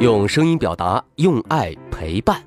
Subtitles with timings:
[0.00, 2.40] 用声音表达，用爱陪伴，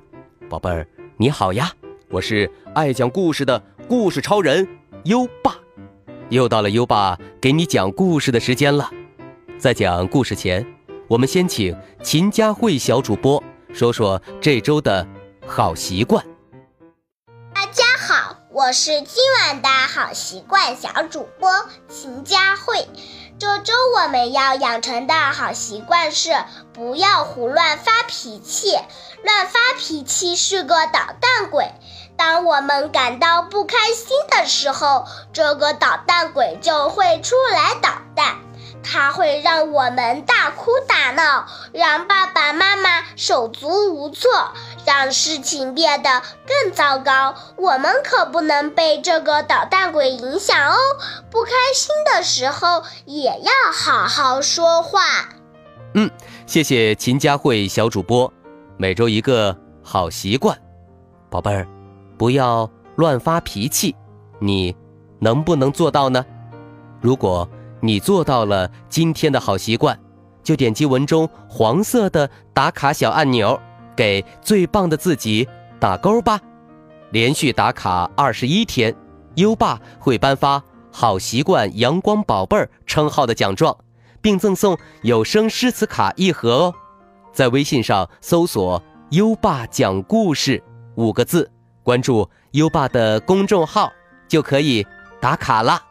[0.48, 1.70] 宝贝儿，你好呀！
[2.08, 4.66] 我是爱讲故事的故事超人
[5.04, 5.54] 优爸，
[6.30, 8.90] 又到了优爸给你讲故事的时间了。
[9.58, 10.66] 在讲故事前，
[11.06, 13.42] 我们先请秦佳慧小主播
[13.74, 15.06] 说说这周的
[15.46, 16.24] 好习惯。
[17.54, 21.50] 大家好，我是今晚的好习惯小主播
[21.86, 22.88] 秦佳慧。
[23.42, 26.32] 这周我们要养成的好习惯是
[26.72, 28.78] 不要胡乱发脾气。
[29.24, 31.72] 乱发脾气是个捣蛋鬼。
[32.16, 38.36] 当我们感到不开心的时候，这个捣蛋鬼就会出来捣蛋。
[38.82, 44.30] 它会让我们大哭大闹，让爸爸妈妈手足无措，
[44.84, 47.34] 让事情变得更糟糕。
[47.56, 50.76] 我们可不能被这个捣蛋鬼影响哦！
[51.30, 55.00] 不开心的时候也要好好说话。
[55.94, 56.10] 嗯，
[56.46, 58.32] 谢谢秦佳慧小主播。
[58.76, 60.58] 每周一个好习惯，
[61.30, 61.66] 宝贝儿，
[62.18, 63.94] 不要乱发脾气，
[64.40, 64.74] 你
[65.20, 66.24] 能不能做到呢？
[67.00, 67.48] 如果
[67.84, 69.98] 你做到了今天的好习惯，
[70.40, 73.60] 就点击文中黄色的打卡小按钮，
[73.96, 75.48] 给最棒的自己
[75.80, 76.40] 打勾吧。
[77.10, 78.94] 连续打卡二十一天，
[79.34, 83.76] 优爸会颁发“好习惯阳光宝贝儿”称号的奖状，
[84.20, 86.74] 并赠送有声诗词卡一盒哦。
[87.32, 88.80] 在微信上搜索
[89.10, 90.62] “优爸讲故事”
[90.94, 91.50] 五个字，
[91.82, 93.92] 关注优爸的公众号
[94.28, 94.86] 就可以
[95.20, 95.82] 打卡啦。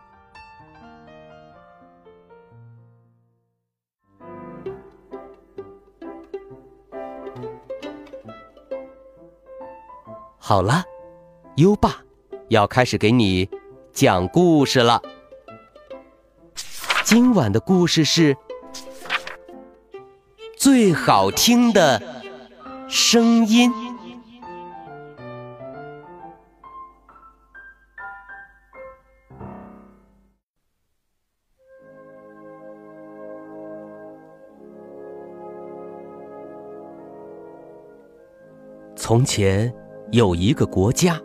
[10.43, 10.83] 好了，
[11.57, 12.01] 优爸
[12.49, 13.47] 要开始给你
[13.93, 14.99] 讲故事了。
[17.03, 18.35] 今晚的故事是。
[20.57, 21.99] 最好听的
[22.87, 23.71] 声音。
[38.95, 39.73] 从前
[40.11, 41.17] 有一个国家，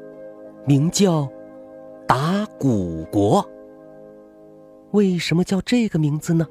[0.64, 1.28] 名叫
[2.06, 3.44] 打鼓国。
[4.92, 6.46] 为什么叫这个名字呢？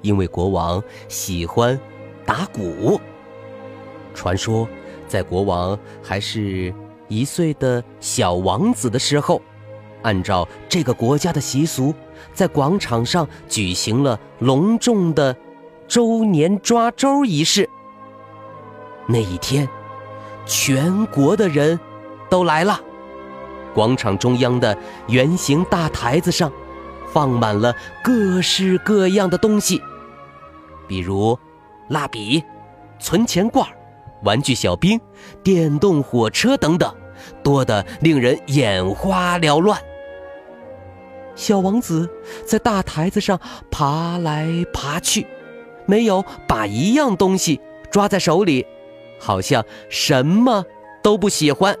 [0.00, 1.78] 因为国王喜欢。
[2.24, 3.00] 打鼓。
[4.14, 4.68] 传说，
[5.08, 6.72] 在国王还是
[7.08, 9.42] 一岁的小王子的时候，
[10.02, 11.92] 按照这个国家的习俗，
[12.32, 15.36] 在广场上举行了隆重的
[15.88, 17.68] 周年抓周仪式。
[19.08, 19.68] 那一天，
[20.46, 21.78] 全国的人
[22.28, 22.80] 都来了。
[23.74, 24.76] 广场中央的
[25.08, 26.52] 圆形大台子上，
[27.12, 29.82] 放满了各式各样的东西，
[30.86, 31.38] 比如。
[31.88, 32.40] 蜡笔、
[33.00, 33.66] 存钱罐、
[34.22, 35.00] 玩具小兵、
[35.42, 36.94] 电动火车等等，
[37.42, 39.76] 多得令人眼花缭乱。
[41.34, 42.08] 小王子
[42.46, 43.40] 在大台子上
[43.72, 45.26] 爬来爬去，
[45.84, 48.64] 没有把一样东西抓在手里，
[49.20, 50.64] 好像什么
[51.02, 51.76] 都不喜欢。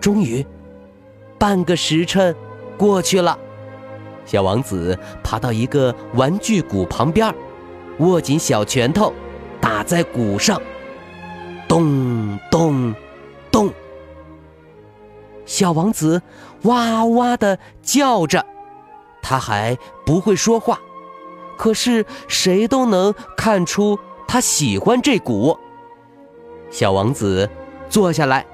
[0.00, 0.46] 终于，
[1.38, 2.34] 半个时辰
[2.78, 3.38] 过去了，
[4.24, 7.34] 小王子爬到一个玩具鼓旁边
[7.98, 9.12] 握紧小拳头，
[9.60, 10.60] 打在鼓上，
[11.66, 12.94] 咚咚
[13.50, 13.72] 咚。
[15.46, 16.22] 小王子
[16.62, 18.44] 哇哇的叫着，
[19.22, 20.78] 他还不会说话，
[21.56, 23.98] 可是谁都能看出
[24.34, 25.56] 他喜欢这鼓。
[26.68, 27.48] 小王子
[27.88, 28.44] 坐下来，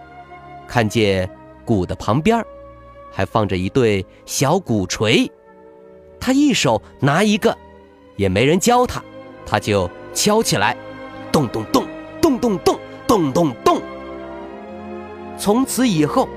[0.68, 1.26] 看见
[1.64, 2.44] 鼓的旁边
[3.10, 5.32] 还放着一对小鼓槌，
[6.20, 7.56] 他一手拿一个，
[8.16, 9.02] 也没人教他。
[9.46, 10.76] 他就敲起来，
[11.32, 11.86] 咚咚咚，
[12.20, 13.80] 咚咚咚，咚咚咚。
[15.38, 16.28] 从此以后，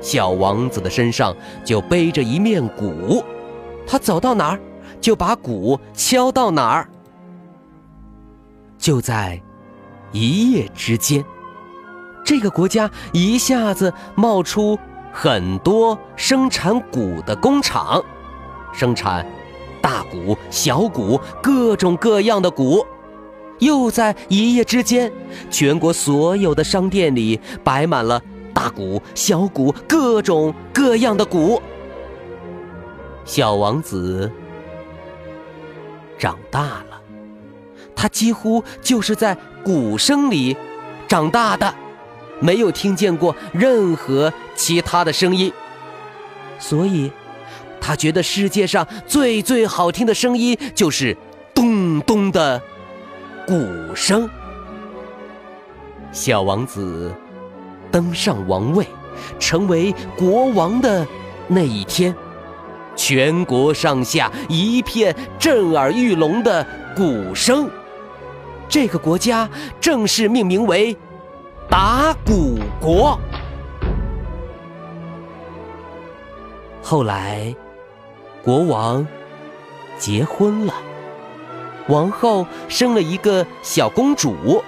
[0.00, 3.22] 小王子的身上就背着一面鼓，
[3.86, 4.60] 他走到哪儿
[5.00, 6.88] 就把鼓敲到哪儿。
[8.82, 9.40] 就在
[10.10, 11.24] 一夜之间，
[12.24, 14.76] 这个国家一下子冒出
[15.12, 18.04] 很多生产鼓的工厂，
[18.74, 19.24] 生产。
[19.80, 22.84] 大鼓、小鼓，各种各样的鼓，
[23.58, 25.12] 又在一夜之间，
[25.50, 28.20] 全国所有的商店里摆满了
[28.54, 31.60] 大鼓、小鼓，各种各样的鼓。
[33.24, 34.30] 小王子
[36.16, 36.91] 长大了，
[38.02, 39.32] 他几乎就是在
[39.62, 40.56] 鼓声里
[41.06, 41.72] 长大的，
[42.40, 45.52] 没有听见过任何其他的声音，
[46.58, 47.12] 所以。
[47.80, 51.16] 他觉得世界上最最好听的声音就是
[51.54, 52.60] 咚咚的
[53.46, 53.54] 鼓
[53.94, 54.28] 声。
[56.10, 57.12] 小王子
[57.92, 58.84] 登上王位，
[59.38, 61.06] 成为国王的
[61.46, 62.12] 那一天，
[62.96, 66.66] 全国上下一片震耳欲聋的
[66.96, 67.70] 鼓声。
[68.72, 69.46] 这个国家
[69.82, 70.96] 正式命名为
[71.68, 73.20] 打鼓国。
[76.82, 77.54] 后来，
[78.42, 79.06] 国王
[79.98, 80.72] 结婚了，
[81.88, 84.64] 王后生了一个小公主。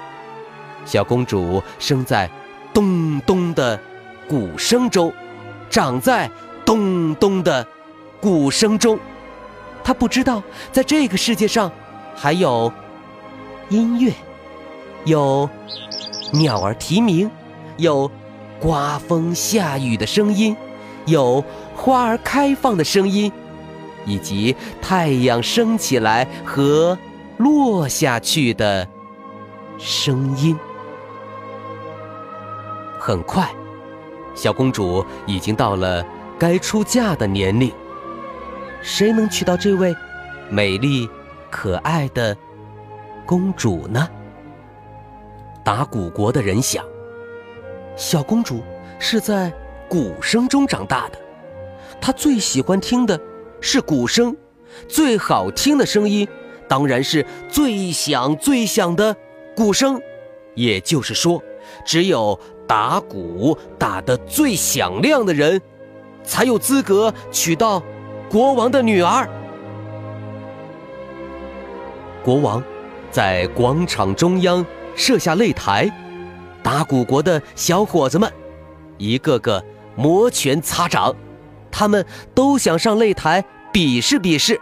[0.84, 2.30] 小公主生在
[2.74, 3.80] 咚咚的
[4.28, 5.10] 鼓声中，
[5.70, 6.30] 长在
[6.62, 7.66] 咚咚的
[8.20, 8.98] 鼓声中。
[9.82, 11.72] 她不知道，在这个世界上
[12.14, 12.70] 还有
[13.68, 14.12] 音乐，
[15.04, 15.48] 有
[16.32, 17.30] 鸟儿啼鸣，
[17.76, 18.10] 有
[18.60, 20.56] 刮风下雨的声音，
[21.06, 21.42] 有
[21.74, 23.32] 花儿开放的声音，
[24.04, 26.96] 以及太阳升起来和
[27.38, 28.86] 落下去的
[29.78, 30.56] 声音。
[32.98, 33.50] 很快，
[34.34, 36.04] 小公主已经到了
[36.38, 37.72] 该出嫁的年龄。
[38.82, 39.94] 谁能娶到这位
[40.50, 41.08] 美丽
[41.50, 42.36] 可爱的
[43.26, 44.08] 公主呢？
[45.64, 46.84] 打鼓国的人想，
[47.96, 48.62] 小公主
[48.98, 49.52] 是在
[49.88, 51.18] 鼓声中长大的，
[52.00, 53.18] 她最喜欢听的
[53.60, 54.36] 是鼓声，
[54.88, 56.28] 最好听的声音
[56.68, 59.16] 当然是最响最响的
[59.56, 60.00] 鼓声。
[60.54, 61.42] 也就是说，
[61.84, 62.38] 只有。
[62.66, 65.60] 打鼓打得最响亮的人，
[66.22, 67.82] 才有资格娶到
[68.30, 69.28] 国王的女儿。
[72.24, 72.64] 国王
[73.14, 74.66] 在广场中央
[74.96, 75.88] 设下擂台，
[76.64, 78.28] 打鼓国的小伙子们
[78.98, 79.64] 一个个
[79.94, 81.14] 摩拳擦掌，
[81.70, 84.60] 他们都想上擂台比试比试。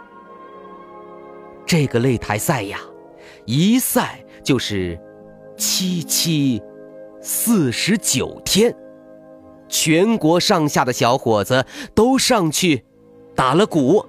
[1.65, 2.77] 这个擂台赛呀，
[3.45, 4.99] 一赛就是
[5.57, 6.61] 七七。
[7.25, 8.75] 四十九天，
[9.69, 11.65] 全国上下的小伙子
[11.95, 12.83] 都上去
[13.33, 14.05] 打了鼓。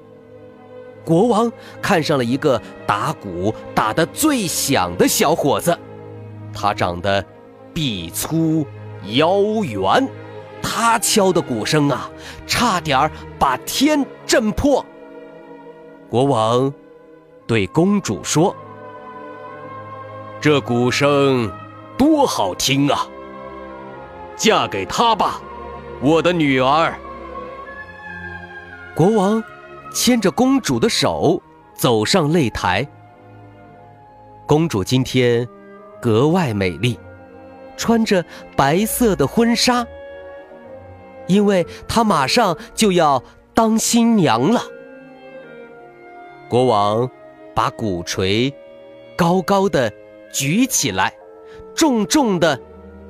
[1.04, 1.52] 国王
[1.82, 5.78] 看上了一个打鼓打得最响的小伙子，
[6.52, 7.24] 他长得
[7.72, 8.66] 臂粗
[9.08, 10.08] 腰圆，
[10.62, 12.10] 他敲的鼓声啊，
[12.46, 14.84] 差点把天震破。
[16.08, 16.72] 国王
[17.46, 18.54] 对公主说
[20.40, 21.52] ：“这鼓声。”
[21.96, 23.06] 多好听啊！
[24.34, 25.40] 嫁给他吧，
[26.00, 26.92] 我的女儿。
[28.96, 29.40] 国王
[29.94, 31.40] 牵着公主的手
[31.72, 32.86] 走上擂台。
[34.46, 35.48] 公主今天
[36.02, 36.98] 格外美丽，
[37.76, 38.22] 穿着
[38.56, 39.86] 白色的婚纱，
[41.26, 43.22] 因为她马上就要
[43.54, 44.60] 当新娘了。
[46.48, 47.08] 国王
[47.54, 48.52] 把鼓槌
[49.16, 49.90] 高高的
[50.32, 51.14] 举起来。
[51.76, 52.60] 重重的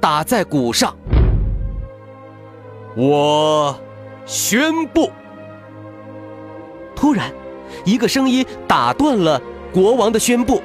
[0.00, 0.96] 打在鼓上，
[2.96, 3.78] 我
[4.24, 5.10] 宣布。
[7.04, 7.30] 突然，
[7.84, 9.38] 一个声音打断了
[9.70, 10.62] 国王的宣布。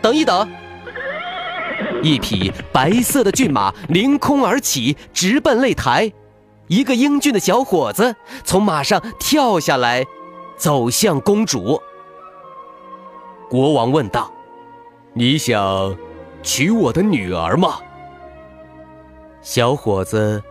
[0.00, 0.48] 等一等！
[2.02, 6.10] 一匹白色的骏马凌空而起，直奔擂台。
[6.68, 10.02] 一个英俊的小伙子从马上跳下来，
[10.56, 11.78] 走向公主。
[13.50, 14.32] 国王问道
[15.12, 15.94] ：“你想？”
[16.42, 17.78] 娶我的女儿吗？
[19.42, 20.42] 小伙子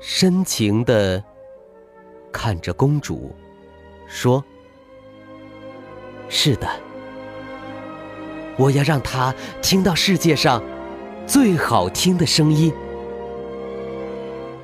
[0.00, 1.24] 深情的
[2.30, 3.34] 看着公主，
[4.06, 4.44] 说
[6.30, 6.66] ：“是的，
[8.56, 10.62] 我要让他听到世界上
[11.26, 12.72] 最好听的声音。”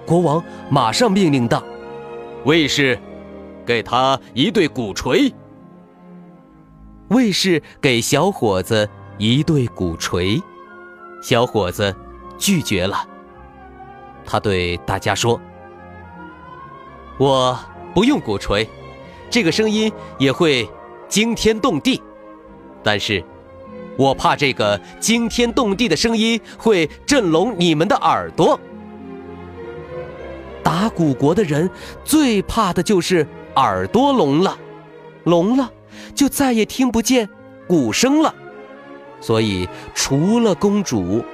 [0.07, 1.63] 国王马上命令道
[2.47, 2.97] ：“卫士，
[3.67, 5.35] 给他一对鼓槌。”
[7.11, 10.41] 卫士给小伙子一对鼓槌。
[11.23, 11.95] 小伙子
[12.39, 13.05] 拒绝了。
[14.25, 15.41] 他对大家说
[17.19, 17.59] ：“我
[17.93, 18.69] 不用鼓槌，
[19.29, 20.69] 这个声音也会
[21.09, 22.03] 惊天动地。
[22.83, 23.25] 但是，
[23.97, 28.59] 我怕这个惊天动地的声音会震聋你们的耳朵。
[30.63, 31.71] 打鼓国的人
[32.05, 34.59] 最怕的就是耳朵聋了，
[35.25, 35.71] 聋了
[36.15, 37.29] 就再也听不见
[37.67, 38.35] 鼓声了。”
[39.21, 41.25] 所以，除了公主，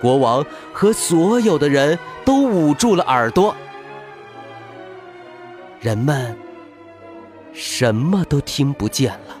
[0.00, 3.54] 国王和所有的人都捂住了耳朵。
[5.80, 6.36] 人们
[7.52, 9.36] 什么都听不见了。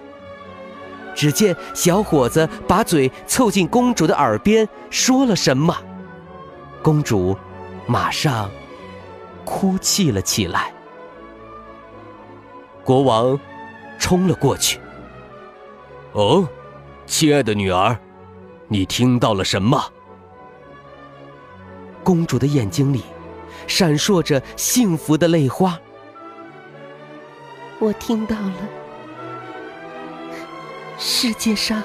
[1.14, 5.76] 只见小伙子把嘴凑近公主的耳边，说了什么，
[6.82, 7.36] 公主
[7.86, 8.50] 马上
[9.44, 10.72] 哭泣了起来。
[12.82, 13.38] 国王
[13.98, 14.80] 冲了过去。
[16.12, 16.48] 哦。
[17.04, 17.98] 亲爱的女儿，
[18.68, 19.84] 你听到了什么？
[22.02, 23.02] 公主的眼睛里
[23.66, 25.78] 闪烁着幸福的泪花。
[27.82, 28.54] 我听到了
[31.00, 31.82] 世界上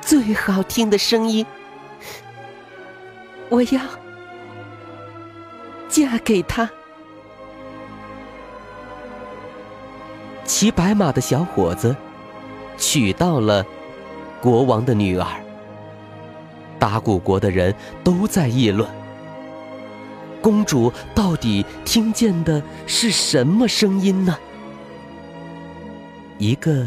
[0.00, 1.44] 最好听的声音。
[3.50, 3.78] 我要
[5.90, 6.70] 嫁给他。
[10.46, 11.94] 骑白马的小伙子
[12.78, 13.62] 娶到了
[14.40, 15.26] 国王的女儿。
[16.78, 18.88] 达古国的人都在议论：
[20.40, 24.38] 公主到底听见的是什么声音呢？
[26.38, 26.86] 一个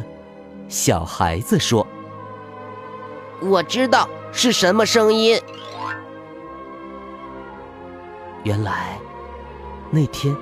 [0.68, 1.86] 小孩子说
[3.42, 5.42] ：“我知道是什么声音。”
[8.44, 8.98] 原来
[9.90, 10.36] 那天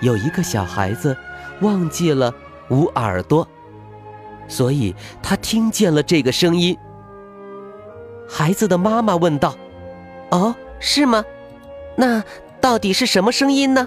[0.00, 1.16] 有一个小孩子
[1.60, 2.34] 忘记了
[2.70, 3.46] 捂耳朵，
[4.48, 6.76] 所以他听见了这个声音。
[8.26, 9.54] 孩子的妈妈问道
[10.32, 11.22] ：“哦，是吗？
[11.96, 12.24] 那
[12.60, 13.86] 到底是什么声音呢？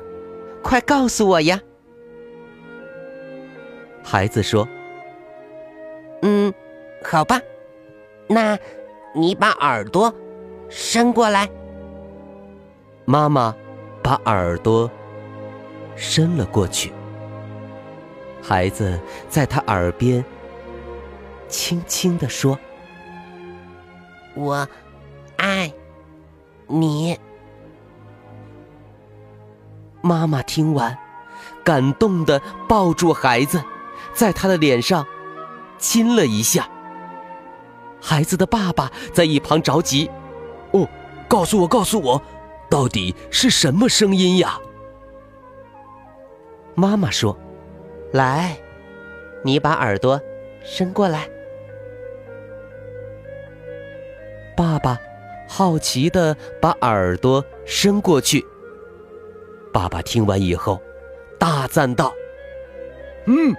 [0.61, 1.59] 快告诉我呀！”
[4.13, 4.67] 孩子说
[6.21, 6.53] ：“嗯，
[7.03, 7.41] 好吧，
[8.27, 8.55] 那，
[9.15, 10.13] 你把耳朵
[10.69, 11.49] 伸过来。”
[13.05, 13.55] 妈妈
[14.03, 14.87] 把耳朵
[15.95, 16.93] 伸了过去，
[18.39, 20.23] 孩子在他耳边
[21.47, 22.59] 轻轻地说
[24.37, 24.67] ：“我
[25.37, 25.73] 爱
[26.67, 27.19] 你。”
[30.01, 30.95] 妈妈听完，
[31.63, 32.39] 感动的
[32.69, 33.59] 抱住孩子，
[34.13, 35.05] 在他的脸上
[35.77, 36.67] 亲了一下。
[38.01, 40.09] 孩子的爸爸在一旁着急
[40.71, 40.87] ：“哦，
[41.27, 42.21] 告诉我，告诉我。”
[42.69, 44.57] 到底是什么声音呀？
[46.73, 47.37] 妈妈说
[48.11, 48.57] ：“来，
[49.43, 50.19] 你把耳朵
[50.63, 51.29] 伸过来。”
[54.57, 54.97] 爸爸
[55.47, 58.43] 好奇的把耳朵伸过去。
[59.71, 60.81] 爸爸听完以后，
[61.37, 62.11] 大赞道
[63.27, 63.55] ：“嗯，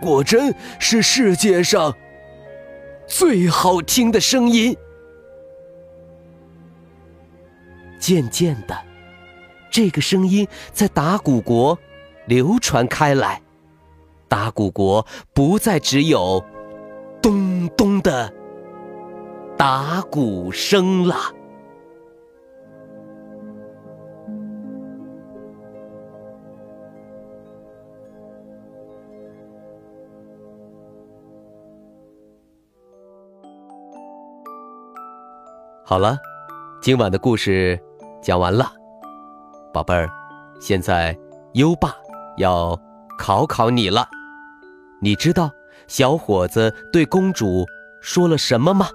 [0.00, 1.94] 果真是世界上
[3.06, 4.76] 最好听的声音。”
[7.98, 8.76] 渐渐的，
[9.70, 11.78] 这个声音在打鼓国
[12.26, 13.42] 流传开来，
[14.28, 16.44] 打鼓国不再只有
[17.20, 18.32] 咚咚的
[19.56, 21.16] 打鼓声了。
[35.88, 36.18] 好了，
[36.82, 37.80] 今晚的故事。
[38.20, 38.68] 讲完了，
[39.72, 40.10] 宝贝儿，
[40.60, 41.16] 现在
[41.52, 41.94] 优爸
[42.38, 42.76] 要
[43.16, 44.04] 考考你了。
[45.00, 45.48] 你知道
[45.86, 47.64] 小伙子对公主
[48.02, 48.88] 说了什么吗？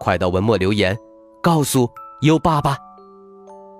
[0.00, 0.96] 快到文末留言，
[1.42, 1.86] 告诉
[2.22, 2.78] 优爸吧。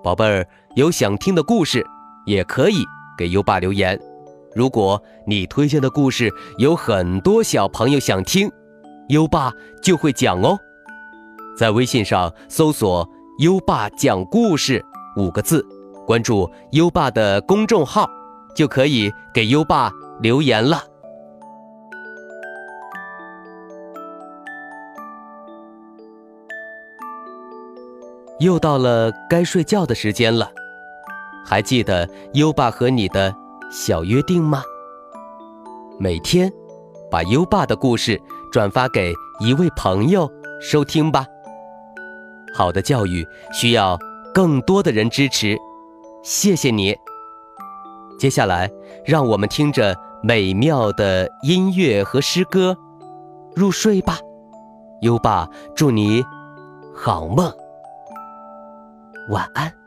[0.05, 1.83] 宝贝儿，有想听的故事，
[2.27, 2.85] 也可以
[3.17, 3.99] 给优爸留言。
[4.55, 8.53] 如果你推荐的故事有很多小朋友想听，
[9.09, 9.51] 优爸
[9.83, 10.59] 就会讲哦。
[11.59, 13.07] 在微信上搜索。
[13.39, 14.85] 优爸讲故事
[15.17, 15.65] 五个字，
[16.05, 18.05] 关注优爸的公众号，
[18.53, 20.83] 就可以给优爸留言了。
[28.41, 30.51] 又到了该睡觉的时间了，
[31.47, 33.33] 还记得优爸和你的
[33.71, 34.65] 小约定吗？
[35.97, 36.53] 每天
[37.09, 40.29] 把优爸的故事转发给一位朋友
[40.61, 41.25] 收听吧。
[42.59, 43.97] 好的教育需要
[44.35, 45.57] 更多的人支持，
[46.25, 46.93] 谢谢你。
[48.19, 48.69] 接下来，
[49.07, 52.77] 让我们听着美妙的音乐和诗歌
[53.55, 54.19] 入睡吧。
[55.03, 56.25] 优爸，祝你
[56.93, 57.49] 好梦，
[59.31, 59.78] 晚安。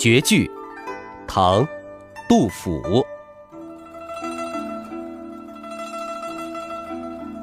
[0.00, 0.50] 绝句，
[1.26, 1.68] 唐，
[2.26, 3.04] 杜甫。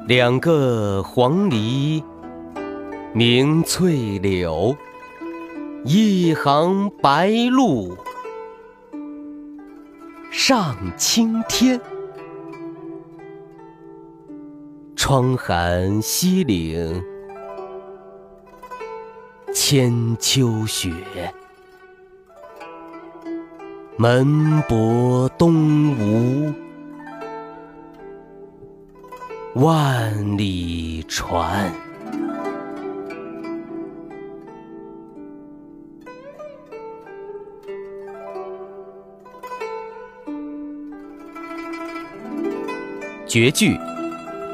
[0.08, 2.02] 两个黄鹂
[3.14, 4.76] 鸣翠柳，
[5.84, 7.96] 一行白鹭
[10.32, 11.80] 上青天。
[14.96, 17.00] 窗含西岭
[19.54, 20.90] 千秋雪。
[24.00, 26.52] 门泊东吴
[29.56, 31.72] 万里船。
[43.26, 43.76] 绝句，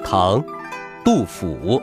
[0.02, 0.42] 唐，
[1.04, 1.82] 杜甫。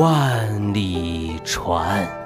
[0.00, 2.19] 万里船。